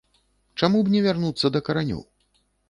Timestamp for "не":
0.95-1.01